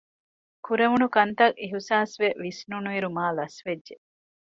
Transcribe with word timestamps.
ކުރެވުނުކަންތައް 0.65 1.55
އިހުސާސްވެ 1.61 2.27
ވިސްނުނުއިރު 2.43 3.09
މާލަސްވެއްޖެ 3.17 3.95